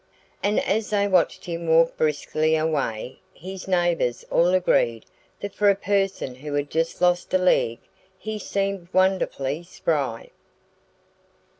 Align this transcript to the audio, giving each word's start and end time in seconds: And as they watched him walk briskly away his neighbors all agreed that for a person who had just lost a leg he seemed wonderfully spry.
And 0.41 0.59
as 0.61 0.89
they 0.89 1.07
watched 1.07 1.45
him 1.45 1.67
walk 1.67 1.95
briskly 1.95 2.55
away 2.55 3.19
his 3.35 3.67
neighbors 3.67 4.25
all 4.31 4.47
agreed 4.47 5.05
that 5.41 5.53
for 5.53 5.69
a 5.69 5.75
person 5.75 6.33
who 6.33 6.55
had 6.55 6.71
just 6.71 7.01
lost 7.03 7.35
a 7.35 7.37
leg 7.37 7.77
he 8.17 8.39
seemed 8.39 8.87
wonderfully 8.93 9.61
spry. 9.61 10.31